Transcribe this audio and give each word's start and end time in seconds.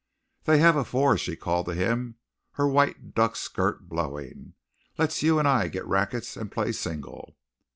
"They 0.45 0.57
have 0.57 0.75
a 0.75 0.83
four," 0.83 1.15
she 1.15 1.35
called 1.35 1.67
to 1.67 1.75
him, 1.75 2.15
her 2.53 2.67
white 2.67 3.13
duck 3.13 3.35
skirt 3.35 3.87
blowing. 3.87 4.55
"Let's 4.97 5.21
you 5.21 5.37
and 5.37 5.47
I 5.47 5.67
get 5.67 5.85
rackets 5.85 6.35
and 6.35 6.51
play 6.51 6.71
single." 6.71 7.37